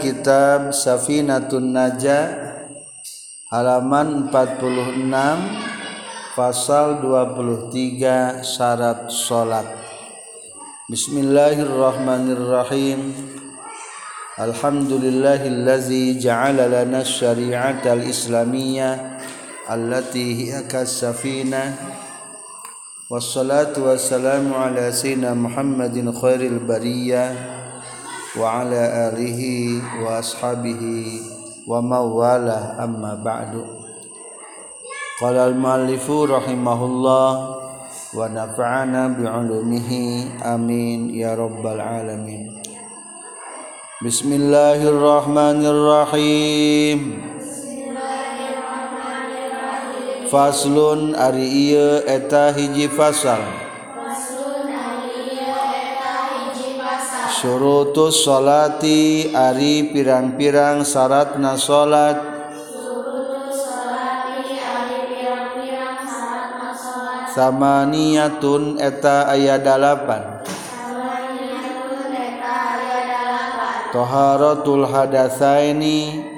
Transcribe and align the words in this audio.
kitab 0.00 0.72
Safinatun 0.72 1.76
Naja 1.76 2.32
halaman 3.52 4.32
46 4.32 5.12
pasal 6.32 7.04
23 7.04 8.40
syarat 8.40 9.12
salat 9.12 9.68
Bismillahirrahmanirrahim. 10.86 13.10
Alhamdulillahillazi 14.38 16.14
ja'ala 16.16 16.70
lana 16.70 17.02
syari'ata 17.02 17.98
al-islamiyah 17.98 19.18
allati 19.66 20.46
hiya 20.46 20.70
kas-safinah 20.70 21.74
wassalatu 23.10 23.90
wassalamu 23.90 24.54
ala 24.54 24.94
sayyidina 24.94 25.34
Muhammadin 25.34 26.14
khairil 26.14 26.62
bariyah 26.62 27.65
وعلى 28.39 28.81
آله 29.11 29.41
وأصحابه 30.03 30.83
ومواله 31.67 32.83
أما 32.83 33.13
بعد 33.25 33.65
قال 35.21 35.35
المؤلف 35.37 36.11
رحمه 36.11 36.79
الله 36.85 37.55
ونفعنا 38.15 39.07
بعلومه 39.07 39.91
آمين 40.45 41.09
يا 41.15 41.35
رب 41.35 41.63
العالمين 41.67 42.61
بسم 44.05 44.29
الله 44.33 44.79
الرحمن 44.89 45.59
الرحيم 45.65 46.99
فصل 50.31 50.77
أري 51.15 51.75
eta 52.07 52.55
hiji 52.55 52.87
fasal 52.87 53.64
surutus 57.36 58.24
salati 58.24 59.28
ari 59.36 59.92
pirang-pirang 59.92 60.80
syaratna 60.80 61.52
salat 61.60 62.36
sama 67.36 67.84
niatun 67.84 68.80
eta 68.80 69.28
aya 69.28 69.60
dalapan. 69.60 70.40
Toharotul 73.92 74.88
hadasaini. 74.88 76.32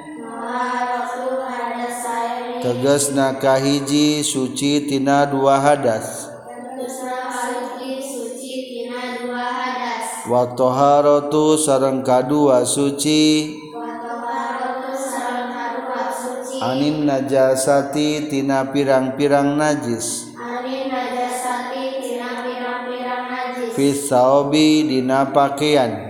Tegesna 2.58 3.38
kahiji 3.38 4.26
suci 4.26 4.90
tina 4.90 5.22
dua 5.30 5.62
hadas. 5.62 6.27
Watoharatu 10.28 11.56
sareng 11.56 12.04
kadua 12.04 12.60
suci. 12.68 13.56
Anin 16.60 17.08
najasati 17.08 18.28
tina 18.28 18.68
pirang-pirang 18.68 19.56
najis. 19.56 20.28
Fisaobi 23.72 24.90
dina 24.90 25.30
pakaian 25.30 26.08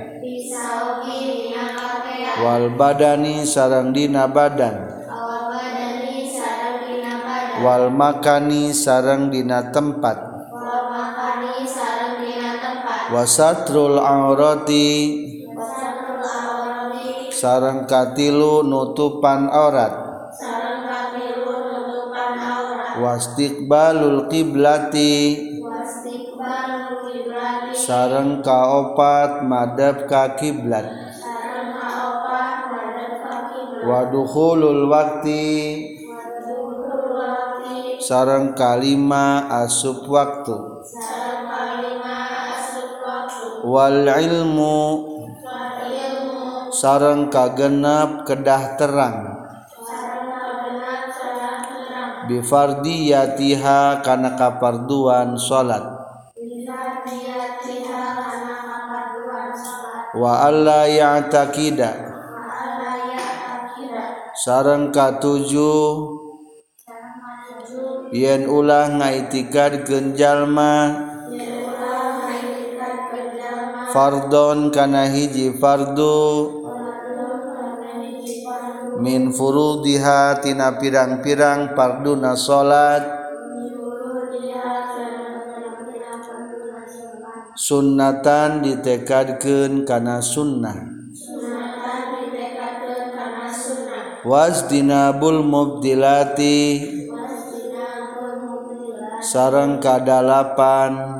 Wal 2.38 2.70
badani 2.74 3.42
sarang 3.42 3.90
dina 3.94 4.30
badan. 4.30 4.76
Wal 7.62 7.90
makani 7.90 8.70
sarang 8.74 9.30
dina 9.30 9.74
tempat. 9.74 10.37
Wasatrul 13.12 13.96
aurati. 13.96 14.90
Sarang 17.32 17.86
katilu 17.86 18.66
nutupan 18.66 19.46
aurat. 19.48 19.94
Wastiqbalul 22.98 24.26
qiblati. 24.26 25.14
Sareng 27.78 28.42
kaopat 28.42 29.46
madhab 29.46 30.10
ka 30.10 30.34
kiblat 30.34 30.90
wadukhulul 33.86 34.90
wakti. 34.90 35.46
Sareng 37.98 38.56
kalima 38.56 39.46
asup 39.62 40.06
waktu 40.08 40.86
Wal 43.68 44.08
ilmu 44.08 44.80
sareng 46.72 47.28
kagenap 47.28 48.24
kedah 48.24 48.80
terang. 48.80 49.16
Bifardiyatiha 52.32 54.00
kana 54.00 54.40
kaparduan 54.40 55.36
salat. 55.36 55.84
Wa 60.16 60.32
alla 60.48 60.88
ya'taqida. 60.88 61.92
Sareng 64.32 64.88
katujuh 64.88 65.92
yen 68.16 68.48
ulah 68.48 68.88
ngaitikad 68.96 69.84
genjalma 69.84 71.07
fardon 73.92 74.70
kana 74.70 75.08
hiji 75.08 75.56
fardu. 75.56 76.16
Min 78.98 79.30
furudiha 79.30 80.42
tina 80.42 80.74
pirang-pirang 80.74 81.78
farduna 81.78 82.34
salat 82.34 83.06
sunnatan 87.58 88.62
ditekadkeun 88.62 89.86
kana 89.86 90.18
sunnah. 90.18 90.78
Wasdinabul 94.26 95.46
mubdilati. 95.46 96.94
Sareng 99.18 99.82
kadalapan 99.82 101.17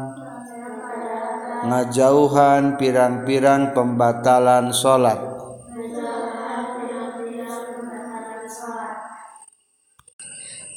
ngajauhan 1.66 2.78
pirang-pirang 2.78 3.74
pembatalan 3.74 4.70
salat 4.70 5.18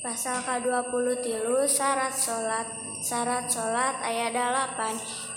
pasal 0.02 0.42
ke-23 0.42 1.46
syarat 1.70 2.14
salat 2.14 2.68
syarat 3.06 3.46
salat 3.46 3.96
ayat 4.02 4.34
8 4.34 4.78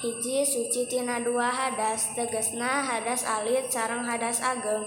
hiji 0.05 0.45
suci 0.45 0.85
tina 0.85 1.17
dua 1.25 1.49
hadas 1.49 2.13
tegesna 2.13 2.85
hadas 2.85 3.25
alit 3.25 3.73
sarang 3.73 4.05
hadas 4.05 4.45
ageng. 4.45 4.85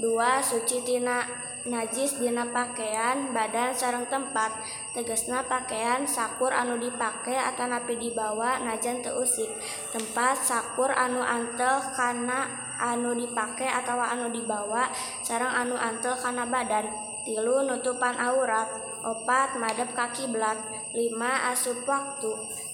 2 0.00 0.08
suci 0.40 0.80
tina 0.88 1.20
najis 1.68 2.18
dina 2.18 2.48
pakaian 2.48 3.30
badan 3.36 3.76
sarang 3.76 4.08
tempat. 4.08 4.50
Tegesna 4.96 5.44
pakaian 5.44 6.08
sakur 6.08 6.48
anu 6.48 6.80
dipakai 6.80 7.36
atanapi 7.36 8.00
dibawa 8.00 8.64
najan 8.64 9.04
teusik. 9.04 9.52
Tempat 9.92 10.40
sakur 10.40 10.88
anu 10.88 11.20
antel 11.20 11.80
karena 11.92 12.48
anu 12.80 13.12
dipakai 13.12 13.68
atau 13.68 14.00
anu 14.00 14.32
dibawa 14.32 14.88
sarang 15.20 15.52
anu 15.52 15.76
antel 15.76 16.16
karena 16.16 16.48
badan. 16.48 16.88
Tilu 17.22 17.62
nutupan 17.68 18.16
aurat. 18.18 18.66
Opat 19.02 19.58
madep 19.58 19.94
kaki 19.94 20.30
belat. 20.30 20.58
5 20.94 21.52
asup 21.52 21.84
waktu. 21.86 22.32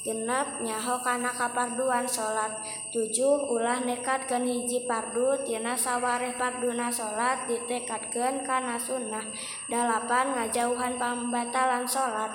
Genep 0.09 0.65
nyaho 0.65 1.05
kana 1.05 1.29
kaparduan 1.37 2.09
salat 2.09 2.49
tujuh 2.89 3.53
ulah 3.53 3.85
nekatkeun 3.85 4.49
hiji 4.49 4.89
pardu 4.89 5.37
tina 5.45 5.77
sawareh 5.77 6.33
parduna 6.41 6.89
salat 6.89 7.45
ditekatkeun 7.45 8.41
kana 8.41 8.81
sunnah. 8.81 9.29
Dalapan 9.69 10.33
ngajauhan 10.33 10.97
pembatalan 10.97 11.85
salat 11.85 12.33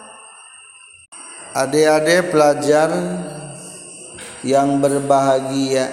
adik-adik 1.53 2.29
pelajar 2.29 2.89
yang 4.45 4.77
berbahagia 4.77 5.85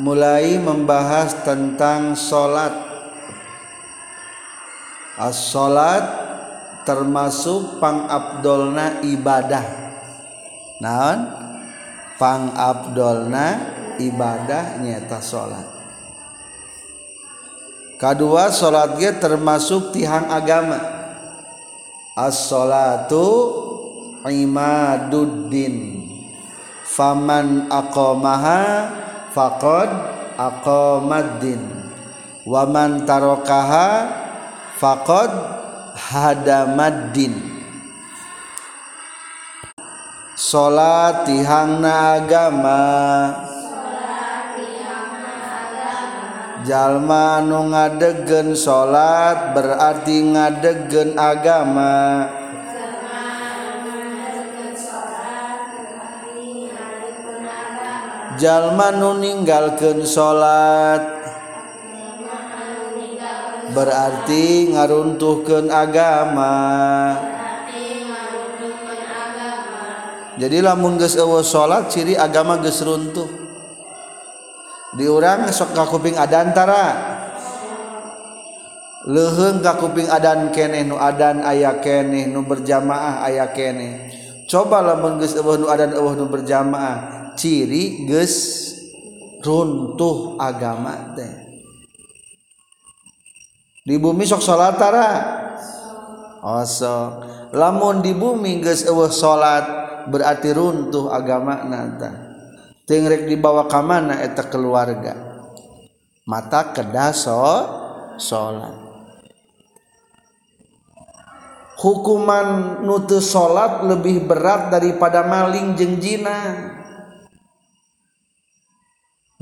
mulai 0.00 0.56
membahas 0.56 1.40
tentang 1.44 2.16
salat 2.16 2.72
as-salat 5.20 6.04
termasuk 6.88 7.76
pang 7.78 8.08
abdolna 8.08 9.04
ibadah 9.04 9.81
naon? 10.82 11.18
Pang 12.18 12.50
abdolna 12.54 13.72
ibadah 14.02 14.82
nyata 14.82 15.18
salat 15.22 15.66
kedua 18.02 18.50
salat 18.50 18.98
ge 18.98 19.14
termasuk 19.22 19.94
tihang 19.94 20.26
agama. 20.26 20.82
As-salatu 22.18 23.26
imaduddin. 24.26 26.02
Faman 26.82 27.72
aqamaha 27.72 28.90
faqad 29.32 29.88
aqamaddin 30.36 31.62
waman 32.44 33.08
tarokaha 33.08 34.12
faqad 34.76 35.32
hadamaddin 35.96 37.32
salat 40.42 41.22
tihangna 41.22 42.18
agama. 42.18 42.82
Jalma 46.66 47.38
nu 47.46 47.70
ngadegen 47.70 48.58
salat 48.58 49.54
berarti 49.54 50.34
ngadegen 50.34 51.14
agama. 51.14 52.26
Jalma 58.34 58.90
nu 58.98 59.22
ninggalkeun 59.22 60.02
salat 60.02 61.02
berarti 63.70 64.74
ngaruntuhkeun 64.74 65.70
agama. 65.70 66.54
Jadi 70.40 70.64
lamun 70.64 70.96
geus 70.96 71.18
eueuh 71.18 71.44
salat 71.44 71.92
ciri 71.92 72.16
agama 72.16 72.56
geus 72.62 72.80
runtuh. 72.80 73.28
Di 74.92 75.08
urang 75.08 75.48
sok 75.48 75.72
ka 75.76 75.84
kuping 75.88 76.16
adan 76.16 76.52
tara. 76.56 76.86
Leuheung 79.02 79.60
ka 79.60 79.76
kuping 79.82 80.06
adan 80.06 80.54
keneh 80.54 80.86
nu 80.86 80.94
adan 80.94 81.42
aya 81.42 81.82
keneh 81.82 82.30
nu 82.30 82.46
berjamaah 82.46 83.26
aya 83.26 83.50
keneh 83.50 84.14
coba 84.46 84.78
lamun 84.78 85.18
geus 85.18 85.34
eueuh 85.34 85.58
nu 85.58 85.66
adan 85.66 85.90
eueuh 85.90 86.14
nu 86.14 86.30
berjamaah 86.30 87.34
ciri 87.34 88.06
geus 88.06 88.68
runtuh 89.42 90.38
agama 90.38 91.18
teh. 91.18 91.34
Di 93.82 93.98
bumi 93.98 94.22
sok 94.22 94.38
salat 94.38 94.78
tara? 94.78 95.08
Oh 96.46 96.62
sok 96.62 97.26
lamun 97.50 98.06
di 98.06 98.14
bumi 98.14 98.62
geus 98.62 98.86
eueuh 98.86 99.10
salat 99.10 99.81
berarti 100.08 100.50
runtuh 100.54 101.12
agama 101.12 101.62
nata 101.66 102.32
tengrek 102.86 103.30
dibawa 103.30 103.70
ke 103.70 103.80
mana 103.82 104.20
eta 104.20 104.46
keluarga? 104.50 105.14
Mata 106.22 106.70
kedaso 106.70 107.42
salat 108.18 108.82
hukuman 111.82 112.78
nutu 112.86 113.18
salat 113.18 113.82
lebih 113.82 114.22
berat 114.22 114.70
daripada 114.70 115.26
maling 115.26 115.74
jeung 115.74 115.98
jina 115.98 116.38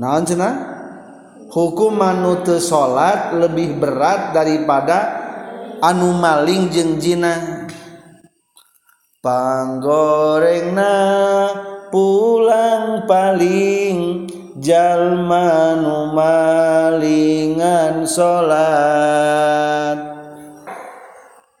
naon 0.01 0.25
cenah? 0.25 0.55
Hukuman 1.51 2.23
nutu 2.23 2.57
salat 2.57 3.35
lebih 3.37 3.77
berat 3.77 4.33
daripada 4.33 5.21
anu 5.85 6.17
maling 6.17 6.73
jeung 6.73 6.97
jina 6.97 7.60
panggorengna 9.21 10.97
pulang 11.93 13.05
paling 13.05 14.25
jalma 14.57 15.77
nu 15.77 16.09
malingan 16.09 18.01
salat 18.09 20.01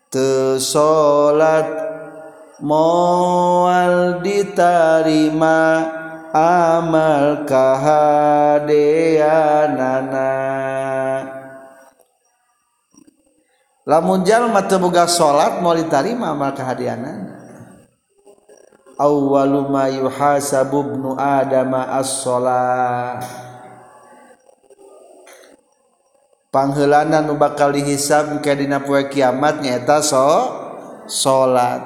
teu 0.09 0.57
salat 0.57 1.69
moal 2.65 4.25
ditarima 4.25 5.85
amal 6.33 7.45
kahadeanana. 7.45 8.89
Lamun 13.85 14.25
jalma 14.25 14.65
teu 14.65 14.81
boga 14.81 15.05
salat 15.05 15.61
ditarima 15.61 16.33
amal 16.33 16.57
kahadeanana 16.57 17.40
awwalu 19.01 19.65
ma 19.73 19.89
yuhasabu 19.89 20.85
ibnu 20.85 21.17
adama 21.17 21.97
as-shalah 21.97 23.17
pangheulana 26.51 27.23
nu 27.23 27.39
bakal 27.39 27.73
dihisab 27.73 28.43
ke 28.43 28.53
dina 28.53 28.83
poe 28.83 29.07
kiamat 29.07 29.63
nyaeta 29.63 30.03
so 30.03 30.27
salat. 31.07 31.79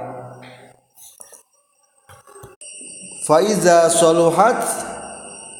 Fa 3.25 3.41
iza 3.41 3.89
saluhat 3.89 4.61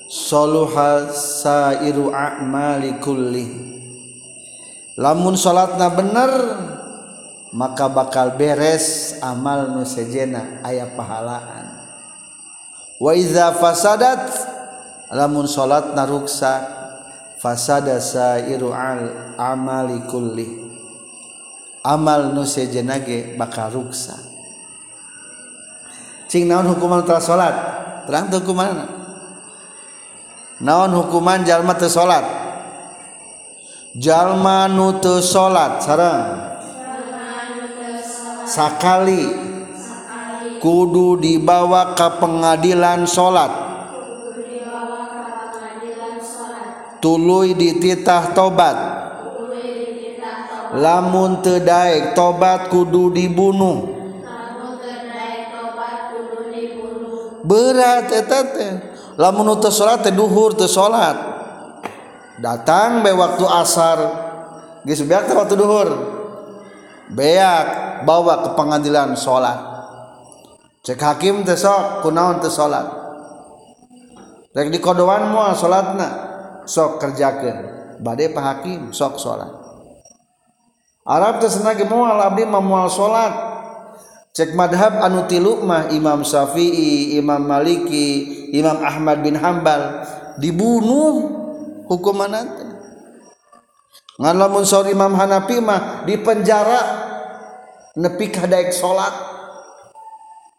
saluha 0.09 1.09
sairu 1.13 2.13
a'mali 2.13 2.97
kulli. 3.01 3.45
Lamun 4.97 5.37
salatna 5.37 5.93
bener 5.93 6.31
maka 7.53 7.89
bakal 7.89 8.37
beres 8.37 9.04
amal 9.19 9.75
nu 9.75 9.83
sejena 9.83 10.63
aya 10.65 10.89
pahalaan. 10.95 11.83
Waiza 12.97 13.51
fasadat 13.55 14.31
lamun 15.11 15.45
salat 15.45 15.91
naruksa 15.91 16.63
fasada 17.37 17.99
sairu 17.99 18.71
al 18.71 19.35
amali 19.35 19.99
kulli. 20.07 20.63
Amal 21.85 22.33
nu 22.33 22.47
sejena 22.47 22.97
ge 23.03 23.37
bakal 23.37 23.69
ruksa. 23.75 24.17
Cing 26.25 26.49
naon 26.49 26.65
hukuman 26.71 27.05
telah 27.05 27.21
salat? 27.21 27.55
Terang 28.09 28.33
teu 28.33 28.41
hukuman. 28.41 28.89
Naon 30.63 30.91
hukuman 30.97 31.45
jalma 31.45 31.77
teu 31.77 31.91
salat? 31.91 32.25
Jalma 33.93 34.65
nu 34.65 34.97
teu 34.97 35.21
salat 35.21 35.85
sareng. 35.85 36.54
Sakali 38.45 39.25
kudu 40.61 41.17
dibawa 41.21 41.93
ke 41.97 42.07
pengadilan 42.21 43.05
salat 43.09 43.65
tuluy 47.05 47.53
dititah 47.53 48.33
tobat. 48.33 48.77
Lamun 50.75 51.45
teu 51.45 51.61
tobat 52.17 52.73
kudu 52.73 53.13
dibunuh. 53.13 53.93
Berat 57.45 58.09
eta 58.09 58.41
lamun 59.21 59.61
teu 59.61 59.69
salat 59.69 60.01
teh 60.01 60.09
duhur 60.09 60.57
salat 60.65 61.13
datang 62.41 63.05
be 63.05 63.13
waktu 63.13 63.45
asar. 63.45 63.99
Geus 64.81 65.05
beak 65.05 65.29
waktu 65.29 65.53
duhur. 65.53 65.89
Beak 67.13 67.84
bawa 68.05 68.45
ke 68.45 68.49
pengadilan 68.53 69.17
salat 69.17 69.57
cek 70.85 71.01
hakim 71.01 71.41
teh 71.41 71.57
sok 71.57 72.05
kunaon 72.05 72.39
salat 72.45 72.85
rek 74.53 74.69
di 74.69 74.77
kodoan 74.77 75.33
moal 75.33 75.57
salatna 75.57 76.07
sok 76.65 77.01
kerjakeun. 77.01 77.75
Bade 77.95 78.27
pak 78.31 78.43
hakim 78.43 78.91
sok 78.93 79.17
salat 79.17 79.49
Arab 81.05 81.41
teh 81.41 81.49
senage 81.49 81.83
moal 81.89 82.21
abdi 82.21 82.45
mah 82.45 82.61
moal 82.61 82.87
salat 82.87 83.33
cek 84.35 84.53
madhab 84.53 84.99
anu 84.99 85.25
tilu 85.25 85.63
mah 85.63 85.89
Imam 85.89 86.21
Syafi'i 86.21 87.15
Imam 87.17 87.41
Maliki 87.41 88.49
Imam 88.51 88.83
Ahmad 88.83 89.23
bin 89.23 89.39
Hambal 89.39 90.03
dibunuh 90.37 91.43
hukuman 91.87 92.29
nanti 92.29 92.65
lamun 94.19 94.63
Imam 94.91 95.11
Hanafi 95.15 95.57
mah 95.59 96.03
di 96.03 96.15
penjara 96.19 97.04
nepi 97.95 98.31
kadaek 98.31 98.75
salat 98.75 99.15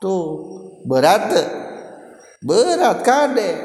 tuh 0.01 0.25
berat. 0.85 1.33
Berat 2.45 3.01
kadek. 3.01 3.57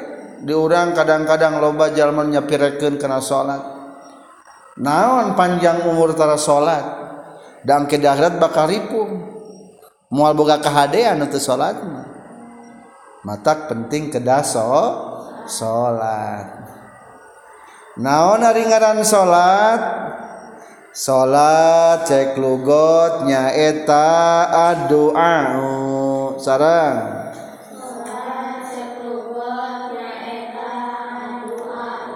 Diurang 0.42 0.98
kadang-kadang 0.98 1.62
loba 1.62 1.94
jalman 1.94 2.34
nyapirkeun 2.34 2.98
kana 2.98 3.22
salat 3.22 3.62
naon 4.82 5.36
panjang 5.36 5.86
umur 5.86 6.18
tara 6.18 6.40
salat 6.40 6.82
dan 7.62 7.86
ke 7.86 8.02
akhirat 8.02 8.40
bakal 8.40 8.66
ripuh 8.66 9.08
mual 10.10 10.34
boga 10.34 10.58
kahadean 10.58 11.22
teu 11.30 11.38
salat 11.38 11.78
matak 13.22 13.70
penting 13.70 14.10
kedah 14.10 14.42
salat 14.42 16.48
naon 18.00 18.42
ari 18.42 18.66
ngaran 18.66 19.06
salat 19.06 19.82
salat 20.92 22.04
cek 22.04 22.36
lugot 22.36 23.24
nyaeta 23.24 24.48
adu'a 24.52 25.36
sarang. 26.36 27.00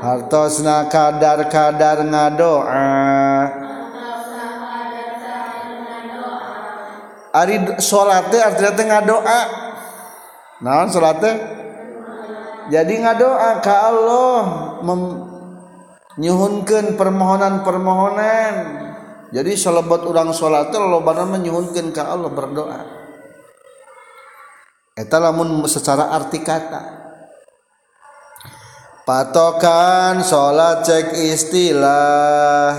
Hartosna 0.05 0.86
kadar-kadar 0.86 2.05
ngadoa. 2.05 2.94
Ari 7.36 7.55
teh 8.32 8.41
artinya 8.44 8.72
teh 8.77 8.86
ngadoa. 8.86 9.41
Naon 10.62 10.88
teh 10.94 11.36
jadi 12.70 12.94
ngadoa 13.01 13.65
ka 13.65 13.75
Allah 13.89 14.41
mem, 14.86 15.01
nyuhunkan 16.19 16.95
permohonan-permohonan. 16.95 18.55
Jadi 19.36 19.51
selebat 19.60 20.07
urang 20.07 20.31
salat 20.31 20.72
loban 20.72 21.27
menyuhunkan 21.27 21.91
ke 21.91 22.00
Allah 22.00 22.31
berdoa. 22.31 22.81
Eta 24.95 25.19
lamun 25.19 25.67
secara 25.67 26.15
arti 26.15 26.39
kata. 26.39 27.03
Patokan 29.03 30.24
salat 30.24 30.88
cek 30.88 31.19
istilah. 31.36 32.72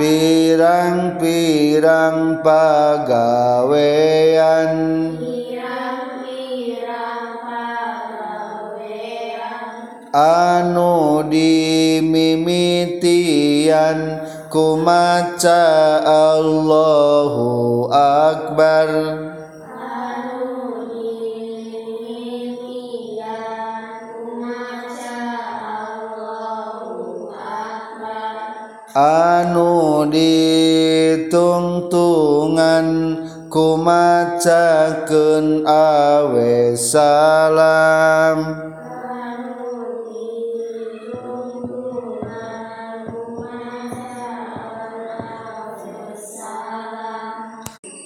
pirang-pirang 0.00 2.40
pagawean. 2.40 4.72
Anu 10.10 11.22
dimimitian 11.30 12.18
ku 14.50 14.74
maca 14.82 16.02
Allahu 16.02 17.86
akbar. 17.94 18.90
Anu 28.94 30.06
ditungtungan 30.10 32.86
kumacakeun 33.46 35.62
awe 35.66 36.74
salam. 36.74 38.66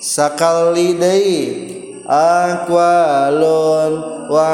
Sakali 0.05 0.93
deui 0.95 1.75
aqwalun 2.07 3.93
wa 4.31 4.51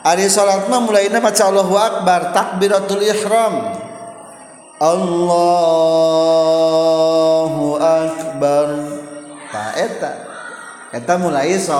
Ari 0.00 0.28
salat 0.32 0.68
mah 0.68 0.80
mulainya 0.80 1.20
maca 1.20 1.44
Allahu 1.48 1.76
Akbar 1.76 2.32
takbiratul 2.32 3.04
ihram. 3.04 3.76
Allahu 4.80 5.36
Akbar. 7.76 8.68
Ta 9.52 9.76
eta. 9.76 10.12
Eta 10.92 11.20
mulai 11.20 11.56
so 11.60 11.76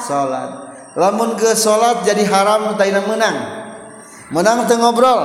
salat. 0.00 0.68
Lamun 0.96 1.36
ke 1.38 1.54
salat 1.56 2.04
jadi 2.04 2.24
haram 2.28 2.76
tayna 2.76 3.00
menang. 3.08 3.36
Menang 4.30 4.68
teu 4.68 4.76
ngobrol. 4.76 5.22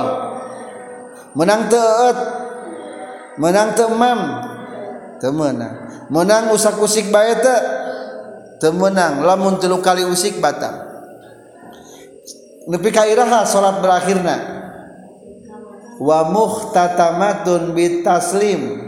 Menang 1.36 1.68
teu 1.68 1.84
menang 3.36 3.72
temam 3.72 4.18
temenang. 5.22 6.08
Menang 6.12 6.54
usak 6.54 6.78
usik 6.78 7.08
bae 7.10 7.34
teu 7.40 7.58
temenang. 8.62 9.24
Lamun 9.24 9.56
tilu 9.56 9.80
kali 9.80 10.04
usik 10.04 10.38
batal 10.40 10.86
nepi 12.66 12.90
ka 12.90 13.06
iraha 13.06 13.46
salat 13.46 13.78
berakhirna. 13.80 14.36
Wa 15.96 16.28
muhtatamatun 16.28 17.72
bitaslim. 17.72 18.84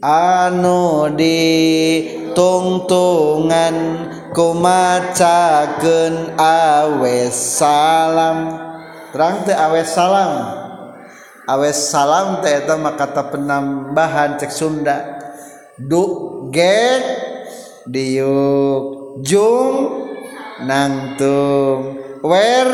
Anu 0.00 1.12
di 1.12 1.44
tungtungan 2.32 3.76
kumacakeun 4.32 6.14
awes 6.40 7.36
salam. 7.36 8.56
Terang 9.12 9.44
teu 9.44 9.56
awes 9.56 9.88
salam. 9.92 10.59
awes 11.50 11.90
salam 11.90 12.38
eta 12.46 12.78
kata 12.94 13.34
penambahan 13.34 14.38
cek 14.38 14.52
Sunda. 14.54 15.18
Duk 15.80 16.52
get 16.54 17.02
diuk 17.90 19.18
jung 19.26 20.06
nangtung 20.62 21.98
wer 22.22 22.70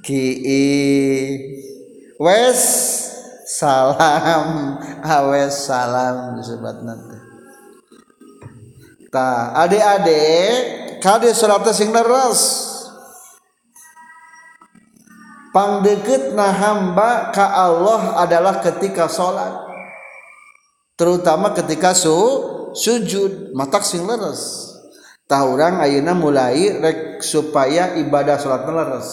ki 0.00 0.24
wes 2.16 2.62
salam 3.44 4.78
awes 5.18 5.68
salam 5.68 6.38
disebut 6.40 6.76
nanti. 6.80 7.18
Ta 9.12 9.52
adik-adik 9.62 10.98
kade 11.04 11.30
surat 11.36 11.62
sing 11.76 11.92
leres. 11.92 12.73
pangdeket 15.54 16.34
hamba 16.34 17.30
ka 17.30 17.46
Allah 17.54 18.18
adalah 18.18 18.58
ketika 18.58 19.06
sholat. 19.06 19.62
Terutama 20.98 21.54
ketika 21.54 21.94
su 21.94 22.12
sujud 22.74 23.54
matak 23.54 23.86
sing 23.86 24.02
leres. 24.02 24.74
Tahu 25.24 25.56
orang 25.56 25.80
ayana 25.80 26.12
mulai 26.12 26.82
rek 26.82 27.22
supaya 27.22 27.94
ibadah 27.96 28.36
sholat 28.36 28.66
leres. 28.66 29.08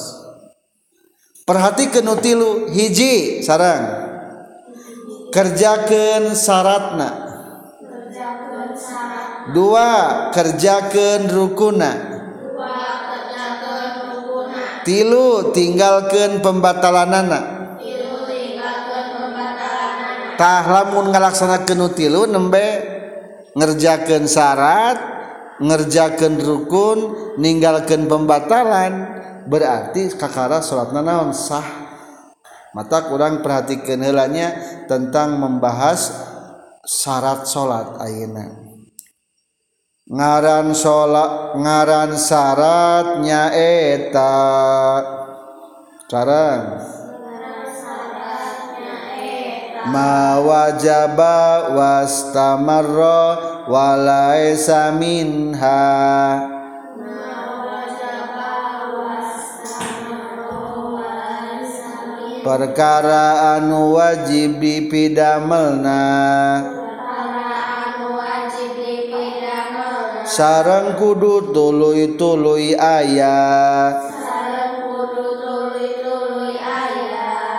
Perhati 1.45 1.93
kenutilu 1.93 2.73
hiji 2.73 3.45
sarang. 3.45 4.09
Kerjakan 5.31 6.35
syaratna 6.35 7.31
dua 9.49 9.89
kerjakan 10.29 11.25
rukuna. 11.25 12.10
tilu 14.83 15.53
tinggalkan 15.53 16.41
pembatalan 16.41 17.09
anaktah 17.13 17.53
lamun 20.65 21.13
ngalaksanakan 21.13 21.93
tilu 21.93 22.25
nembe 22.25 22.81
ngerjakan 23.53 24.25
syarat 24.25 24.97
ngerjakan 25.61 26.41
rukun 26.41 26.99
ninggalkeun 27.37 28.09
pembatalan 28.09 29.21
berarti 29.45 30.09
kakara 30.17 30.61
salatna 30.65 31.01
naon 31.05 31.33
sah? 31.33 31.63
Mata 32.71 33.03
kurang 33.11 33.43
perhatikan 33.43 33.99
helanya 33.99 34.55
tentang 34.87 35.35
membahas 35.35 36.23
syarat 36.87 37.43
salat 37.43 37.99
ayeuna. 37.99 38.70
Ngaran 40.11 40.75
salat 40.75 41.55
ngaran 41.55 42.19
syaratnya 42.19 43.47
eta 43.55 44.43
sekarang 46.03 46.83
ma 49.87 50.35
wajaba 50.43 51.71
wastamarra 51.71 53.23
walaisa 53.71 54.91
minha. 54.99 55.87
Perkara 62.41 63.61
anu 63.61 63.93
wajib 64.01 64.57
dipidamelna 64.57 66.01
sarang 70.31 70.95
kudu 70.95 71.51
tuluy 71.51 72.15
tuluy 72.15 72.71
ayah 72.79 73.99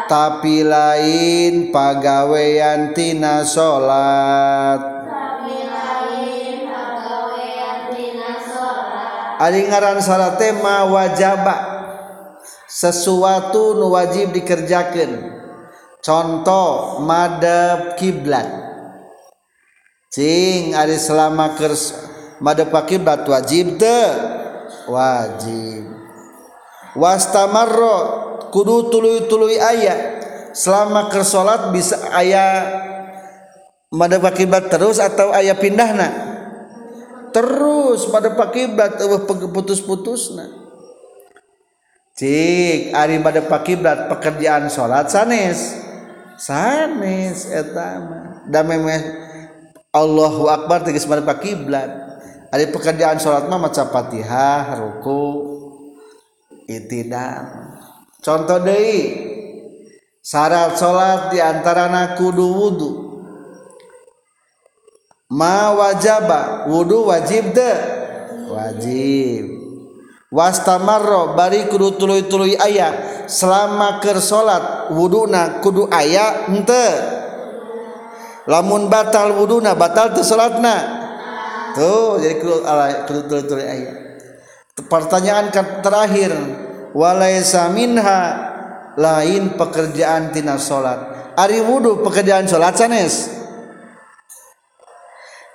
tapi 0.08 0.64
lain 0.64 1.68
pagawean 1.68 2.96
tina 2.96 3.44
salat 3.44 5.04
Ari 9.42 9.66
ngaran 9.66 9.98
salat 9.98 10.38
tema 10.38 10.86
wajaba. 10.86 11.82
Sesuatu 12.70 13.74
nu 13.74 13.90
wajib 13.90 14.30
dikerjakan. 14.30 15.18
Contoh 15.98 17.02
madep 17.02 17.98
kiblat. 17.98 18.46
Cing 20.14 20.78
ari 20.78 20.94
selama 20.94 21.58
kersa 21.58 22.11
madepakibat 22.42 23.22
wajib 23.24 23.78
te 23.78 23.98
wajib. 24.90 25.86
Wastamarro 26.92 27.98
kudu 28.52 28.92
tuluy-tuluy 28.92 29.56
ayat 29.56 30.20
selama 30.52 31.08
kersolat 31.08 31.72
bisa 31.72 31.96
ayat 32.12 32.92
mada 33.88 34.20
pakibat 34.20 34.68
terus 34.68 35.00
atau 35.00 35.32
ayat 35.32 35.56
pindahna? 35.56 36.10
Terus 37.32 38.12
pada 38.12 38.36
pakibat 38.36 39.00
putus-putusna. 39.56 40.60
Cik 42.12 42.92
ari 42.92 43.16
pada 43.24 43.40
pakibat 43.40 44.12
pekerjaan 44.12 44.68
solat 44.68 45.08
sanes. 45.08 45.80
Sanes 46.36 47.48
etama 47.48 48.44
dan 48.50 48.68
memeh 48.68 49.00
Allahu 49.96 50.50
Akbar 50.52 50.84
tegas 50.84 51.08
pada 51.08 51.24
pakiblat 51.24 52.11
Ada 52.52 52.68
pekerjaan 52.68 53.16
sholat 53.16 53.48
mah 53.48 53.56
maca 53.56 53.88
fatihah, 53.88 54.76
ruku, 54.76 55.24
itidal. 56.68 57.72
Contoh 58.20 58.60
deh, 58.60 59.08
syarat 60.20 60.76
sholat 60.76 61.32
diantara 61.32 62.12
kudu 62.20 62.44
wudu. 62.44 62.90
Ma 65.32 65.72
wajaba, 65.72 66.68
wudu 66.68 67.08
wajib 67.08 67.56
de, 67.56 67.72
wajib. 68.52 69.44
Wastamarro 70.28 71.32
bari 71.32 71.72
kudu 71.72 71.96
tuluy-tuluy 71.96 72.56
ayah 72.56 73.24
selama 73.28 73.96
ker 74.00 74.20
sholat 74.20 74.92
wuduna 74.92 75.64
kudu 75.64 75.88
ayah 75.88 76.52
ente. 76.52 76.88
Lamun 78.44 78.92
batal 78.92 79.40
wuduna 79.40 79.72
batal 79.72 80.12
tersolatna 80.12 81.01
tuh 81.76 82.20
jadi 82.20 82.34
kudu 82.40 82.64
ala 82.64 83.08
kudu 83.08 83.20
tuluy-tuluy 83.28 83.66
aya 83.66 83.92
pertanyaan 84.88 85.52
terakhir. 85.52 86.32
Walaisa 86.92 87.72
minha 87.72 88.20
lain 89.00 89.56
pekerjaan 89.56 90.28
tina 90.28 90.60
salat 90.60 91.32
ari 91.40 91.64
wudu 91.64 92.04
pekerjaan 92.04 92.44
salat 92.44 92.76
sanes? 92.76 93.32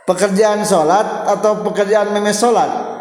Pekerjaan 0.09 0.65
salat 0.65 1.29
atau 1.29 1.61
pekerjaan 1.61 2.09
memes 2.09 2.41
salat 2.41 2.97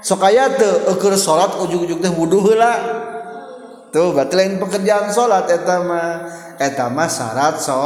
sok 0.00 0.22
aya 0.22 0.48
ukur 0.88 1.12
salat 1.18 1.60
ujug-ujug 1.60 1.98
teh 1.98 2.12
wudu 2.14 2.40
heula. 2.40 2.72
Tuh 3.92 4.16
berarti 4.16 4.34
lain 4.38 4.56
pekerjaan 4.56 5.12
salat 5.12 5.50
eta 5.52 5.82
mah 5.84 6.08
eta 6.56 6.88
mah 6.88 7.08
syarat 7.10 7.60
so 7.60 7.76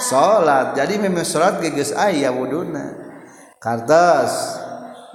salat. 0.00 0.74
Jadi 0.74 0.96
memang 0.96 1.22
salat 1.22 1.60
geges 1.60 1.92
aya 1.92 2.32
wuduna 2.32 2.96
kartas 3.60 4.56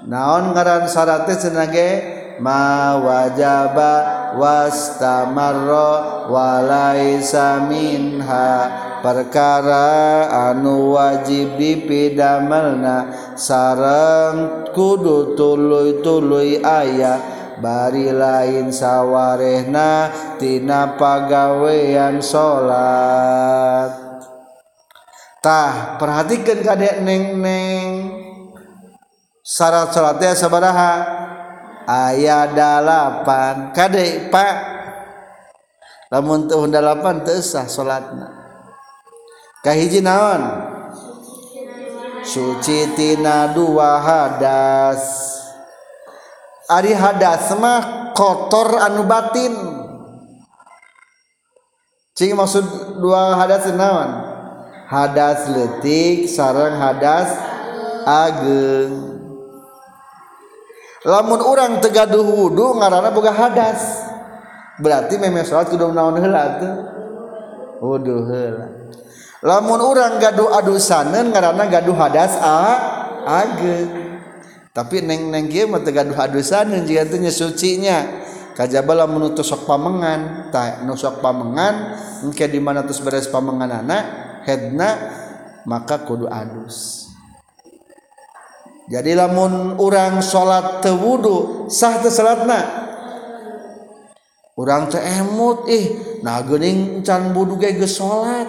naon 0.06 0.54
ngaran 0.54 0.86
syaratnya 0.86 1.36
senage 1.36 1.90
ma 2.38 2.94
wajaba 3.02 3.94
wastamarra 4.38 6.30
walaisa 6.30 7.66
minha. 7.66 8.84
Perkara 9.06 10.26
anu 10.50 10.98
wajib 10.98 11.62
dipidamelna 11.62 13.14
sareng 13.38 14.66
kudu 14.74 15.38
tuluy-tuluy 15.38 16.58
aya. 16.66 17.22
Bari 17.62 18.10
lain 18.10 18.74
sawarehna 18.74 20.10
tina 20.42 20.98
pagawean 20.98 22.18
salat. 22.18 24.05
Tah 25.46 26.02
perhatikan 26.02 26.66
kadek 26.66 27.06
neng-neng 27.06 28.10
syarat 29.46 29.94
salatnya 29.94 30.34
sabaraha 30.34 30.94
ayat 31.86 32.58
dalapan 32.58 33.70
kadek 33.70 34.34
pak. 34.34 34.74
Lamun 36.10 36.50
teu 36.50 36.66
dalapan 36.66 37.22
teu 37.22 37.38
sah 37.46 37.70
salatna 37.70 38.34
kahiji 39.62 40.02
naon? 40.02 40.74
Suci 42.26 42.98
tina 42.98 43.54
dua 43.54 44.02
hadas. 44.02 45.06
Ari 46.66 46.98
hadas 46.98 47.54
mah 47.62 48.18
kotor 48.18 48.82
anu 48.82 49.06
batin. 49.06 49.54
Cing 52.18 52.34
maksud 52.34 52.98
dua 52.98 53.38
hadas 53.38 53.70
naon 53.70 54.25
hadas 54.86 55.50
letik 55.50 56.30
sarang 56.30 56.78
hadas 56.78 57.30
ageng. 58.06 58.94
Lamun 61.06 61.42
orang 61.42 61.78
tegaduh 61.82 62.26
wudhu 62.26 62.82
ngarana 62.82 63.14
boga 63.14 63.30
hadas. 63.30 64.10
Berarti 64.82 65.22
memang 65.22 65.46
salat 65.46 65.70
kudu 65.70 65.94
naon 65.94 66.18
heula 66.18 66.58
tuh 66.58 66.76
wudhu 67.82 68.26
heula. 68.26 68.68
Lamun 69.46 69.78
orang 69.82 70.18
gaduh 70.18 70.50
adusanen 70.50 71.30
ngarana 71.30 71.70
gaduh 71.70 71.94
hadas 71.94 72.34
a 72.42 72.58
ageng. 73.26 74.18
Tapi 74.74 75.06
neng 75.06 75.30
neng 75.30 75.46
ge 75.48 75.70
mah 75.70 75.86
tegaduh 75.86 76.18
adusanen 76.18 76.86
jiga 76.90 77.06
teh 77.06 77.22
sucinya. 77.30 78.26
Kajaba 78.58 79.06
lamun 79.06 79.30
sok 79.38 79.70
pamengan. 79.70 80.50
Tak 80.50 80.82
nusok 80.90 81.22
pamengan 81.22 82.02
engke 82.26 82.50
di 82.50 82.58
mana 82.58 82.82
terus 82.82 83.04
beres 83.06 83.30
pamengan 83.30 83.70
anak 83.86 84.25
headna 84.46 84.90
maka 85.66 86.06
kudu 86.06 86.30
adus. 86.30 87.10
Jadi 88.86 89.18
lamun 89.18 89.82
orang 89.82 90.22
salat 90.22 90.86
teu 90.86 90.94
wudu 90.94 91.66
sah 91.74 91.98
teu 92.06 92.14
salatna? 92.14 92.86
Urang 94.56 94.88
teh 94.88 95.02
emut 95.02 95.66
ih 95.68 95.86
nah 96.22 96.40
geuning 96.46 97.02
can 97.02 97.34
wudu 97.34 97.58
ge 97.58 97.74
geus 97.76 97.98
salat 97.98 98.46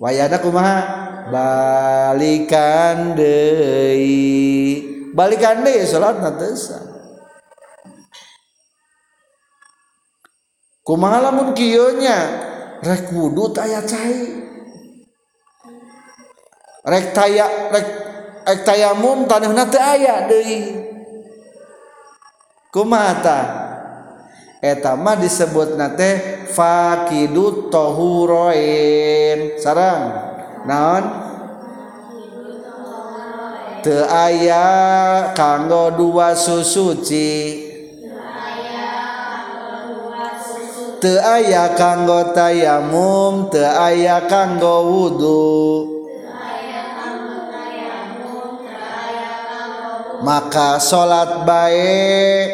wayana 0.00 0.40
kumaha? 0.40 0.76
Balikan 1.22 3.14
deui. 3.14 4.82
Balikan 5.12 5.60
deui 5.60 5.84
salatna 5.84 6.32
teu 6.32 6.56
sah. 6.56 6.82
Kumaha 10.82 11.30
kieu 11.54 12.00
nya? 12.00 12.18
Rek 12.82 13.14
wudu 13.14 13.54
aya 13.54 13.86
cai 13.86 14.41
rektaya 16.82 17.70
rek, 17.70 17.86
rektayamum 18.46 19.30
tanahna 19.30 19.66
teu 19.70 19.78
aya 19.82 20.26
deui. 20.26 20.90
Kumata 22.72 23.40
eta 24.58 24.96
mah 24.98 25.18
disebutna 25.18 25.94
teh 25.94 26.46
faqidu 26.50 27.68
tahuroin 27.70 29.60
sarang 29.60 30.02
naon? 30.66 31.04
Teu 33.82 34.06
aya 34.06 35.34
kanggo 35.34 35.90
dua 35.98 36.38
susuci 36.38 37.66
teu 41.02 41.18
aya 41.18 41.74
kanggo 41.74 42.30
tayamum 42.30 43.50
teu 43.50 43.66
aya 43.66 44.22
kanggo 44.30 44.86
wudu. 44.86 46.01
maka 50.22 50.78
salat 50.78 51.42
baik. 51.42 52.48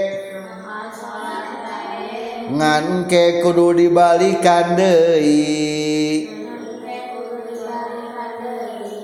Nganke 2.48 3.44
kudu 3.44 3.76
dibalikan 3.76 4.72
deui. 4.72 6.24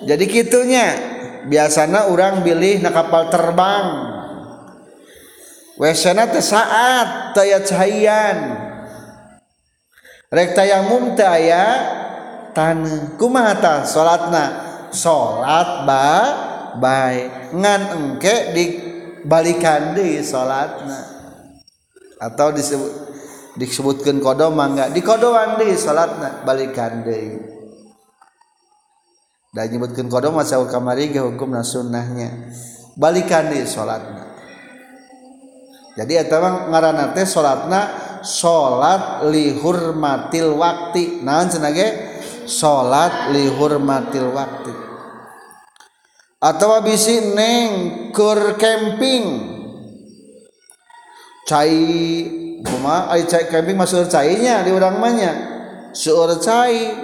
Jadi 0.05 0.25
kitunya 0.29 0.89
biasanya 1.49 2.09
orang 2.09 2.41
bilih 2.41 2.81
na 2.81 2.89
kapal 2.93 3.29
terbang. 3.29 3.89
Wesana 5.77 6.29
teh 6.33 6.41
saat 6.45 7.37
taya 7.37 7.61
cahayan. 7.61 8.37
Rek 10.33 10.57
tayamum 10.57 11.13
teh 11.13 11.29
aya 11.29 11.65
taneuh 12.57 13.19
kumaha 13.21 13.53
tah 13.61 13.79
salatna 13.85 14.45
salat 14.89 15.85
ba 15.85 16.09
baik. 16.81 17.55
Ngan 17.55 17.81
engke 17.95 18.35
dibalikan 18.55 19.95
deui 19.95 20.23
salatna 20.25 21.01
atau 22.19 22.55
disebut 22.55 22.93
disebutkan 23.59 24.19
kodo 24.19 24.51
mangga. 24.51 24.91
Di 24.91 25.03
kodoan 25.03 25.59
di 25.59 25.75
salatna 25.75 26.43
balikan 26.43 27.07
deui 27.07 27.39
dan 29.55 29.71
nyebutkan 29.71 30.11
kodo 30.11 30.35
masa 30.35 30.59
kamari 30.67 31.15
hukum 31.15 31.55
sunnahnya. 31.63 32.51
Balikan 32.95 33.51
di 33.51 33.63
salatna 33.67 34.35
jadi 35.95 36.27
eta 36.27 36.43
mah 36.43 36.55
ngaranna 36.75 37.15
teh 37.15 37.23
salatna 37.23 37.81
salat 38.27 39.23
li 39.31 39.55
hurmatil 39.55 40.59
wakti. 40.59 41.23
Naon 41.23 41.47
cenah 41.47 41.71
ge? 41.71 41.89
Salat 42.51 43.31
li 43.31 43.47
hurmatil 43.47 44.35
wakti 44.35 44.94
atau 46.45 46.85
bisi 46.85 47.33
neng 47.33 47.69
keur 48.13 48.61
camping. 48.61 49.57
Cai 51.49 51.81
kuma 52.61 53.09
ai 53.09 53.25
cai 53.25 53.49
camping 53.49 53.77
masuk 53.77 54.05
cainya 54.13 54.61
di 54.61 54.73
orang 54.73 55.01
manya 55.01 55.33
seur 55.97 56.37
cai. 56.37 57.01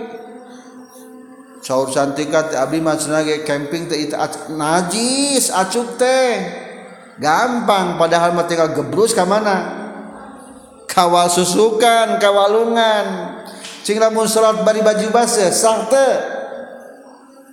Saur 1.61 1.92
cantikat 1.92 2.57
abdi 2.57 2.81
mah 2.81 2.96
ge 2.96 3.44
camping 3.44 3.85
teh 3.85 4.09
itu 4.09 4.16
najis 4.57 5.53
acuk 5.53 6.00
teh. 6.00 6.33
Gampang 7.20 8.00
padahal 8.00 8.33
mah 8.33 8.48
tinggal 8.48 8.72
gebrus 8.72 9.12
ka 9.12 9.29
mana? 9.29 9.76
Kawal 10.88 11.29
susukan 11.29 12.16
kawalungan. 12.16 13.37
Cing 13.85 14.00
lamun 14.00 14.24
salat 14.24 14.64
bari 14.64 14.81
baju 14.81 15.05
basah 15.12 15.53
sah 15.53 15.85
teh? 15.85 16.12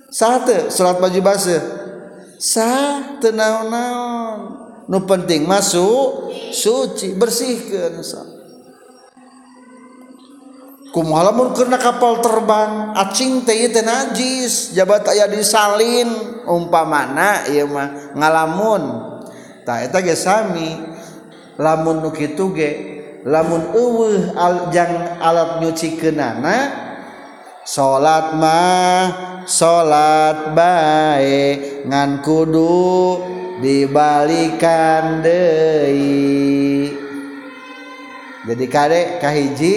Sah 0.08 0.40
teh 0.40 0.72
salat 0.72 0.96
baju 1.04 1.20
basah 1.20 1.77
sah 2.38 3.18
tenaon-naon 3.18 4.38
nu 4.88 4.98
penting 5.04 5.44
masuk 5.44 6.32
suci 6.54 7.18
bersihkan 7.18 8.00
kumalamun 10.98 11.52
karena 11.52 11.76
kapal 11.76 12.18
terbang 12.24 12.96
acing 12.96 13.44
teh 13.44 13.68
teh 13.70 13.84
najis 13.84 14.72
jabat 14.74 15.04
aya 15.08 15.28
disalin. 15.30 16.08
Umpamana 16.48 17.44
ieu 17.52 17.68
mah 17.68 18.16
ngalamun. 18.16 18.82
Tah 19.68 19.84
eta 19.84 20.00
ge 20.00 20.16
sami 20.16 20.80
lamun 21.60 22.00
nu 22.00 22.08
kitu 22.08 22.56
ge 22.56 22.70
lamun 23.28 23.76
eueuh 23.76 24.32
al, 24.32 24.72
jang 24.72 25.20
alat 25.20 25.60
nyucikeunana 25.60 26.56
salat 27.68 28.32
mah 28.40 29.04
salat 29.44 30.56
bae. 30.56 31.67
ngan 31.88 32.20
kudu 32.20 33.16
dibalikan 33.64 35.24
Dei 35.24 36.92
jadi 38.44 38.64
kadek 38.68 39.08
kahiji 39.24 39.76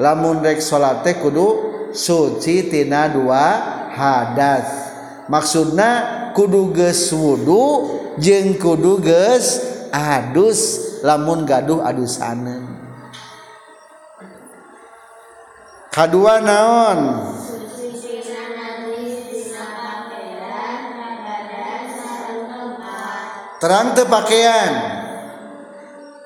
lamunrek 0.00 0.64
salat 0.64 1.04
kudu 1.20 1.72
suci 1.92 2.72
tina 2.72 3.08
dua 3.08 3.44
hadas. 3.92 4.92
Maksudna 5.28 5.88
kudu 6.36 6.72
geus 6.76 7.08
wudu 7.12 7.88
jeung 8.20 8.56
kudu 8.60 9.00
geus 9.00 9.60
adus 9.92 10.60
lamun 11.00 11.48
gaduh 11.48 11.80
adusaneun. 11.84 12.68
Kadua 15.92 16.40
naon? 16.40 17.00
terang 23.62 23.94
te 23.94 24.02
pakaian. 24.02 24.72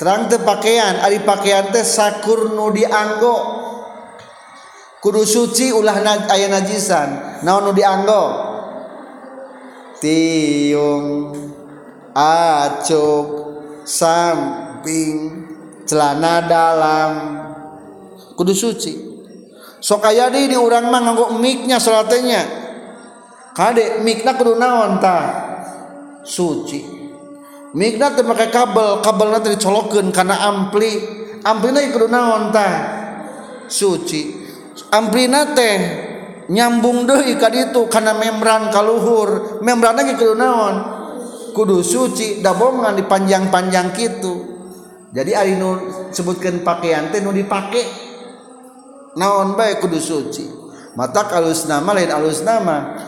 Terang 0.00 0.24
te 0.32 0.40
pakaian. 0.40 1.04
Ari 1.04 1.20
pakaian 1.20 1.68
teh 1.68 1.84
sakur 1.84 2.56
nu 2.56 2.72
dianggo. 2.72 3.36
Kudu 5.04 5.22
suci 5.28 5.68
ulah 5.68 6.00
na, 6.00 6.24
aya 6.32 6.48
najisan. 6.48 7.44
Naon 7.44 7.68
nu 7.68 7.72
dianggo? 7.76 8.24
Tiung 10.00 11.36
acuk 12.16 13.28
samping 13.84 15.44
celana 15.84 16.40
dalam. 16.48 17.12
Kudu 18.32 18.56
suci. 18.56 19.04
Sok 19.76 20.08
aya 20.08 20.32
di 20.32 20.48
di 20.48 20.56
urang 20.56 20.88
mah 20.88 21.04
nganggo 21.04 21.36
miknya 21.36 21.76
salatnya 21.76 22.42
kade 23.52 24.00
mikna 24.02 24.34
kudu 24.34 24.56
naon 24.56 24.98
tah 24.98 25.24
suci. 26.24 26.95
mikna 27.76 28.16
teh 28.16 28.24
make 28.24 28.48
kabel 28.48 29.04
kabelna 29.04 29.44
teh 29.44 29.52
dicolokeun 29.52 30.08
kana 30.16 30.40
ampli. 30.48 31.24
Amplina 31.46 31.78
kudu 31.94 32.10
naon 32.10 32.50
tah? 32.50 32.74
Suci. 33.70 34.34
Amplina 34.90 35.54
teh 35.54 35.76
nyambung 36.50 37.06
deui 37.06 37.38
ka 37.38 37.46
ditu 37.52 37.86
kana 37.86 38.18
membran 38.18 38.72
kaluhur 38.74 39.62
membranna 39.62 40.02
ge 40.02 40.18
kudu 40.18 40.34
naon? 40.34 40.76
Kudu 41.54 41.86
suci 41.86 42.42
dabongan 42.42 42.98
dipanjang-panjang 42.98 43.94
kitu. 43.94 44.34
Jadi 45.14 45.32
ari 45.32 45.54
nu 45.54 45.78
sebutkeun 46.10 46.66
pakaian 46.66 47.14
teh 47.14 47.22
nu 47.22 47.30
dipake. 47.30 47.84
Naon 49.14 49.54
bae 49.54 49.78
kudu 49.78 50.02
suci? 50.02 50.44
Mata 50.98 51.30
alus 51.30 51.70
nama 51.70 51.94
lain 51.94 52.10
alus 52.10 52.42
nama. 52.42 53.06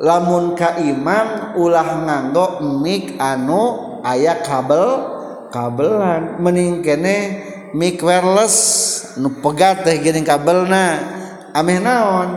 Lamun 0.00 0.54
ka 0.56 0.78
imam 0.78 1.58
ulah 1.58 2.06
nganggo 2.06 2.62
mik 2.80 3.18
anu 3.20 3.89
aya 4.02 4.42
kabel 4.42 5.06
kabelan. 5.54 6.38
Mening 6.42 6.82
kene 6.82 7.16
mic 7.74 8.02
wireless. 8.02 8.56
Nu 9.18 9.30
pegat 9.40 9.86
teh 9.86 9.98
geuning 10.02 10.26
kabelna. 10.26 10.98
Ameh 11.54 11.78
naon? 11.82 12.28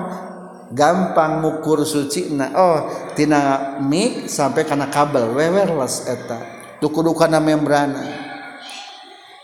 Gampang 0.74 1.46
ngukur 1.46 1.86
suci 1.86 2.34
na. 2.34 2.50
Oh 2.58 2.78
tina 3.14 3.78
mic 3.82 4.30
sampai 4.30 4.66
kana 4.66 4.90
kabel. 4.90 5.34
Wireless 5.34 6.06
eta. 6.06 6.40
Tukudu 6.78 7.16
kana 7.16 7.42
membrana. 7.42 8.04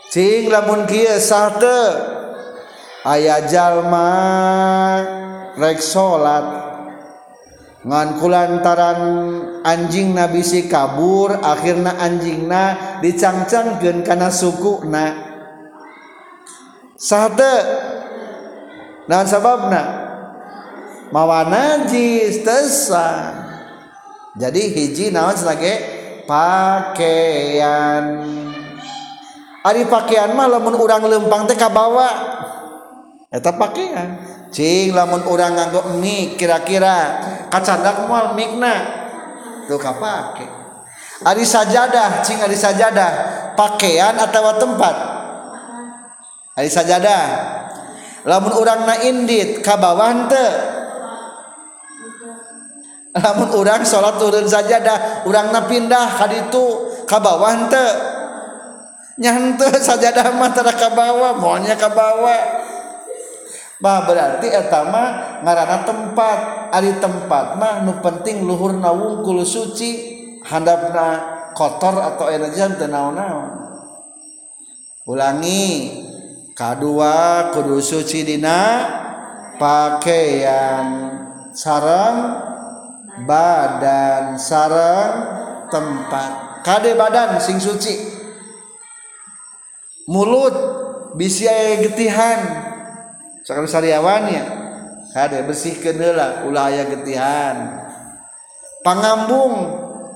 Cing 0.09 0.49
lamun 0.49 0.89
kieu 0.89 1.17
sate. 1.17 2.17
Aya 2.99 3.47
jalma 3.47 4.11
rek 5.55 5.79
salat 5.79 6.68
nganku 7.79 8.27
lantaran 8.27 8.99
anjing 9.63 10.11
nabisi 10.11 10.67
kabur 10.67 11.39
akhirnya 11.39 11.95
anjing 11.95 12.47
na 12.47 12.97
dicangcangkeun 12.99 14.03
kana 14.03 14.27
suku 14.27 14.83
na 14.83 15.15
sate 16.99 17.55
dan 19.07 19.25
sababna? 19.25 20.07
Mawa 21.09 21.41
najis 21.49 22.45
tesan 22.45 23.33
jadi 24.37 24.61
hiji 24.69 25.09
naon 25.09 25.33
sebagai 25.33 25.81
pakaian 26.29 28.03
ari 29.65 29.83
pakaian 29.89 30.37
mah 30.37 30.45
lamun 30.45 30.77
urang 30.77 31.01
lempang 31.09 31.49
teh 31.49 31.57
kabawa. 31.57 32.37
Eta 33.33 33.49
pakaian 33.57 34.21
Cing 34.49 34.97
lamun 34.97 35.21
orang 35.29 35.53
nganggo 35.53 36.01
mik 36.01 36.41
kira-kira 36.41 37.21
kacandak 37.53 38.09
moal 38.09 38.33
mikna 38.33 38.81
tuh 39.69 39.77
kapake. 39.77 40.49
Ari 41.19 41.43
sajadah, 41.43 42.23
cing 42.23 42.39
ari 42.39 42.55
sajadah, 42.55 43.11
pakaian 43.53 44.15
atau 44.15 44.55
tempat. 44.55 44.95
Ari 46.55 46.71
sajadah. 46.71 47.23
Lamun 48.23 48.55
orang 48.55 48.87
na 48.87 48.95
indit 49.03 49.59
ka 49.59 49.75
bawah. 49.75 50.31
Lamun 53.19 53.49
orang 53.51 53.83
sholat 53.83 54.15
turun 54.15 54.47
sajadah, 54.47 55.27
orang 55.27 55.51
na 55.51 55.67
pindah 55.67 56.07
ka 56.17 56.25
ditu 56.31 56.89
ka 57.03 57.19
Nyante. 57.19 57.87
Nya 59.19 59.35
henteu 59.35 59.75
sajadah 59.75 60.31
mah 60.39 60.55
tara 60.55 60.71
kabawa 60.71 61.35
moalnya 61.35 61.75
kabawa. 61.75 62.58
Bah 63.79 64.03
berarti 64.03 64.51
etama 64.51 65.39
ngarana 65.39 65.87
tempat. 65.87 66.39
Ari 66.69 67.01
tempat 67.01 67.57
mah 67.57 67.81
nu 67.81 67.97
penting 67.97 68.45
luhur 68.45 68.77
wungkul 68.77 69.41
suci 69.41 70.21
handapna 70.45 71.39
kotor 71.57 71.97
atau 71.97 72.29
jam 72.53 72.77
teu 72.77 72.85
naon-naon. 72.85 73.57
Ulangi 75.09 75.89
kadua 76.53 77.49
kudu 77.49 77.81
suci 77.81 78.21
dina 78.21 78.85
pakaian 79.57 80.85
sarang 81.57 82.37
badan 83.25 84.37
sarang 84.37 85.13
tempat. 85.73 86.61
Kade 86.61 86.93
badan 86.93 87.41
sing 87.41 87.57
suci? 87.57 87.97
Mulut 90.05 90.53
bisi 91.17 91.49
aya 91.49 91.81
getihan 91.81 92.68
sakali 93.49 93.65
sariawannya 93.65 94.43
kade 95.09 95.41
bersih 95.49 95.81
heula 95.81 96.45
ulah 96.45 96.69
aya 96.69 96.85
getihan. 96.85 97.81
Pangambung 98.85 99.53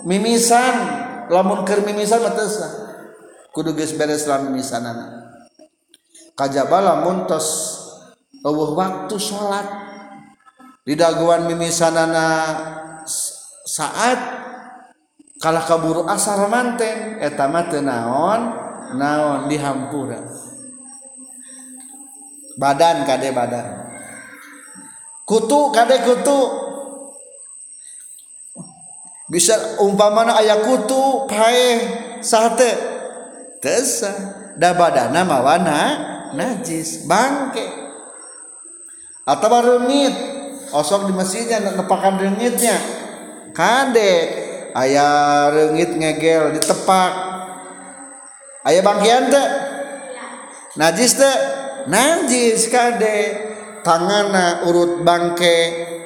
mimisan 0.05 1.01
lamun 1.33 1.65
keur 1.65 1.81
mimisan 1.81 2.21
teu 2.21 2.45
kudu 3.49 3.73
geus 3.73 3.97
beres 3.97 4.29
lamun 4.29 4.53
mimisanana 4.53 5.33
kajaba 6.37 6.77
lamun 6.77 7.25
tos 7.25 7.81
eueuh 8.45 8.77
waktu 8.77 9.17
salat 9.17 9.65
di 10.85 10.93
daguan 10.93 11.49
mimisanana 11.49 12.29
saat 13.65 14.19
kalah 15.41 15.65
kaburu 15.65 16.05
asar 16.05 16.45
manten 16.45 17.17
eta 17.17 17.49
mah 17.49 17.65
teu 17.65 17.81
naon? 17.81 18.41
Naon 18.93 19.49
dihampura. 19.49 20.21
badan 22.57 23.07
kade 23.07 23.29
badan. 23.33 23.65
Kutu 25.23 25.71
kade 25.71 26.03
kutu. 26.03 26.39
Bisa 29.31 29.79
umpamana 29.81 30.37
ayah 30.43 30.61
kutu 30.61 31.25
pae 31.25 31.79
sate. 32.19 32.71
Tesa 33.63 34.11
da 34.59 34.75
badana 34.75 35.23
mawana 35.23 35.79
najis 36.35 37.07
bangke. 37.07 37.63
Atau 39.23 39.55
rengit 39.63 40.11
osok 40.75 41.07
di 41.07 41.13
masjidnya 41.15 41.63
nepakan 41.63 42.19
rengitnya 42.19 42.75
kade 43.55 44.13
ayah 44.75 45.47
rengit 45.47 45.95
ngegel 45.95 46.59
ditepak. 46.59 47.31
Ayah 48.67 48.83
bangkian 48.83 49.31
teh? 49.31 49.47
Najis 50.79 51.19
teh? 51.19 51.62
Najis 51.87 52.71
kade 52.71 53.17
tangana 53.83 54.63
urut 54.65 55.03
bangke 55.03 55.55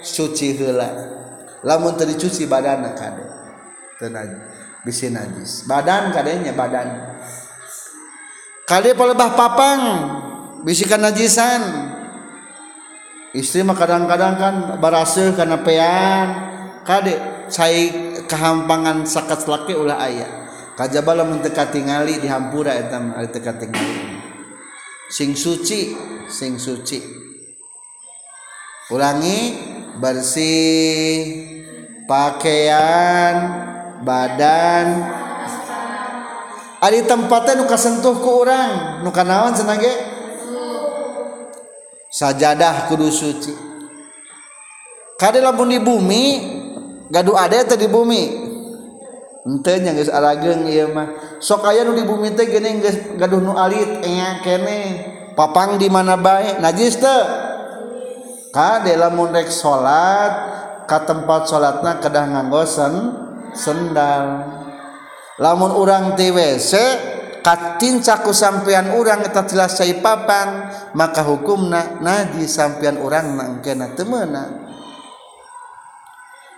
suci 0.02 0.58
heula. 0.58 0.90
Lamun 1.66 1.98
dicuci 1.98 2.46
badanna 2.46 2.94
kade 2.94 3.26
teu 3.98 4.10
bisi 4.86 5.10
najis. 5.12 5.66
Badan 5.68 6.14
kadenya 6.14 6.54
badan. 6.54 7.18
Kade 8.68 8.94
palebah 8.94 9.32
papang 9.36 9.82
bisikan 10.64 11.02
najisan. 11.02 11.94
Istri 13.36 13.62
mah 13.62 13.76
kadang-kadang 13.78 14.36
kan 14.40 14.56
baraseuh 14.80 15.36
kana 15.36 15.62
pean. 15.62 16.28
Kade 16.88 17.20
cai 17.52 17.92
kehampangan 18.28 19.04
sakat 19.04 19.44
laki 19.48 19.76
ulah 19.76 20.00
aya. 20.00 20.28
Kajaba 20.78 21.18
lamun 21.18 21.42
teu 21.42 21.52
katingali 21.52 22.22
dihampura 22.22 22.78
eta 22.78 23.02
mah 23.02 23.26
teu 23.28 23.42
katingali 23.42 23.97
sing 25.08 25.36
suci 25.36 25.96
sing 26.28 26.60
suci. 26.60 27.00
Ulangi 28.88 29.56
bersih 30.00 31.24
pakaian 32.08 33.36
badan. 34.04 34.88
Ari 36.78 37.04
tempatnya 37.10 37.58
nuka 37.58 37.76
sentuh 37.76 38.16
ku 38.22 38.46
orang 38.46 39.02
nuka 39.04 39.26
naon 39.26 39.58
senage? 39.58 39.92
Sajadah 42.14 42.88
kudu 42.88 43.12
suci. 43.12 43.52
Kade 45.18 45.42
lamun 45.42 45.74
di 45.74 45.82
bumi 45.82 46.24
gaduh 47.10 47.36
ada 47.36 47.66
tadi 47.66 47.84
di 47.84 47.92
bumi. 47.92 48.47
nya 49.48 49.96
arageng 50.12 50.68
ieu 50.68 50.92
mah. 50.92 51.40
Sok 51.40 51.64
aya 51.72 51.88
nu 51.88 51.96
di 51.96 52.04
bumi 52.04 52.36
teh 52.36 52.52
geuning 52.52 52.84
geus 52.84 52.98
gaduh 53.16 53.40
nu 53.40 53.56
alit 53.56 54.04
enya 54.04 54.44
kene. 54.44 54.80
Papang 55.40 55.80
di 55.80 55.88
mana 55.88 56.20
bae? 56.20 56.60
Najis 56.60 57.00
teh. 57.00 57.24
Kade 58.52 58.92
lamun 59.00 59.32
rek 59.32 59.48
salat 59.48 60.34
ka 60.84 61.08
tempat 61.08 61.48
salatna 61.48 62.04
kedah 62.04 62.26
nganggo 62.28 62.64
sen 62.68 62.94
sendal. 63.56 64.44
Lamun 65.40 65.72
urang 65.80 66.20
ti 66.20 66.34
WC 66.34 66.74
katincaku 67.46 68.36
sampean 68.36 68.92
urang 68.98 69.24
eta 69.24 69.48
jelas 69.48 69.80
papan 70.04 70.68
maka 70.92 71.24
hukumna 71.24 72.04
najis 72.04 72.52
sampean 72.58 73.00
urang 73.00 73.40
na 73.40 73.56
engkena 73.56 73.94
meunang 74.04 74.67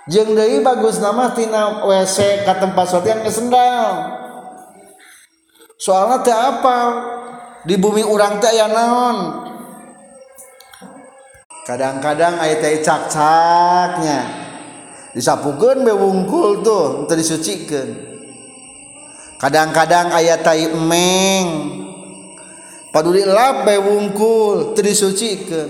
jeng 0.10 0.34
deui 0.34 0.66
bagus 0.66 0.98
nama 0.98 1.32
tina 1.38 1.86
WC 1.86 2.44
ke 2.44 2.54
tempat 2.58 2.86
sotian 2.90 3.22
yang 3.22 3.30
sendal. 3.30 3.90
Soalnya 5.80 6.18
teh 6.26 6.36
apa? 6.36 6.80
Di 7.64 7.78
bumi 7.80 8.04
urang 8.04 8.42
teh 8.42 8.52
aya 8.52 8.68
naon? 8.68 9.48
Kadang-kadang 11.64 12.42
aya 12.42 12.58
teh 12.58 12.82
cak-caknya. 12.82 14.50
Disapukeun 15.14 15.86
be 15.86 15.94
wungkul 15.94 16.62
tuh 16.62 17.10
teu 17.10 17.18
disucikeun 17.18 17.90
kadang-kadang 19.42 20.14
aya 20.14 20.38
tai 20.38 20.70
emeng. 20.70 21.46
Paduli 22.94 23.26
lap 23.26 23.66
be 23.66 23.78
wungkul 23.82 24.78
teu 24.78 24.86
disucikeun 24.86 25.70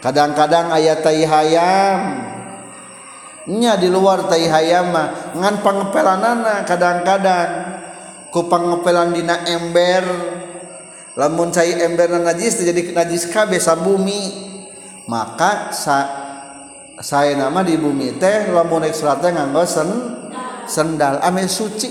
kadang-kadang 0.00 0.72
aya 0.72 0.96
tai 1.00 1.24
hayam. 1.24 2.00
nya 3.50 3.76
di 3.76 3.92
luar 3.92 4.28
tai 4.28 4.48
hayama. 4.48 5.34
Ngan 5.36 5.60
pangepelanana 5.60 6.64
kadang-kadang. 6.64 7.50
Ku 8.32 8.48
pangepelan 8.48 9.12
dina 9.12 9.44
ember. 9.44 10.04
Lamun 11.14 11.54
cai 11.54 11.78
emberna 11.78 12.18
najis 12.18 12.58
jadi 12.66 12.90
najis 12.90 13.30
kabeh 13.30 13.62
sabumi 13.62 14.50
maka 15.06 15.70
sa 15.70 16.10
saya 16.98 17.38
nama 17.38 17.62
di 17.62 17.78
bumi 17.78 18.18
teh 18.18 18.50
lamun 18.50 18.82
naik 18.82 18.98
surat 18.98 19.22
nganggo 19.22 19.62
sen, 19.62 19.90
sendal. 20.66 21.22
Ame 21.22 21.46
suci. 21.46 21.90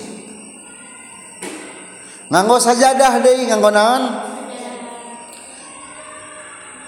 Nganggo 2.27 2.57
sajadah 2.59 3.23
deui 3.23 3.47
nganggo 3.47 3.71
naon? 3.71 4.03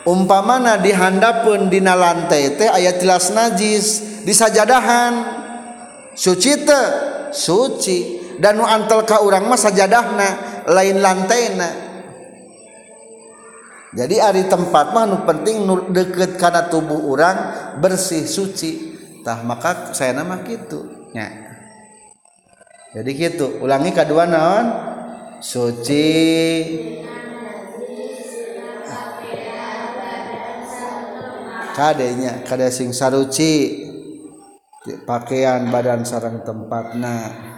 Umpamana 0.05 0.77
dihandapun 0.77 1.71
dina 1.71 1.95
lantai 1.95 2.59
teh 2.59 2.67
aya 2.67 2.99
tilas 2.99 3.31
najis. 3.31 4.14
di 4.25 4.33
sajadahan 4.33 5.13
suci 6.17 6.51
teh 6.65 6.87
suci. 7.29 7.99
Dan 8.35 8.59
nuantel 8.59 9.07
ka 9.07 9.23
urang 9.23 9.47
mah 9.47 9.55
sajadahna 9.55 10.29
lain 10.67 10.99
lantaina 10.99 11.85
jadi 13.95 14.19
ari 14.19 14.43
tempat 14.51 14.91
mah 14.91 15.07
nu 15.07 15.23
penting 15.23 15.63
nu 15.63 15.87
deket 15.87 16.35
karena 16.35 16.67
tubuh 16.67 16.99
orang 17.15 17.37
bersih 17.79 18.27
suci. 18.27 18.91
Tah 19.23 19.39
maka 19.39 19.95
saya 19.95 20.11
nama 20.11 20.43
gitu. 20.43 20.83
Nya. 21.15 21.31
Jadi 22.91 23.09
gitu. 23.15 23.63
Ulangi 23.63 23.95
kedua 23.95 24.27
naon? 24.27 24.67
Suci. 25.39 26.11
Kadenya 31.71 32.43
kada 32.43 32.67
sing 32.67 32.91
saruci. 32.91 33.84
pakaian 35.05 35.73
badan 35.73 36.05
sarang 36.05 36.45
tempatna. 36.45 37.54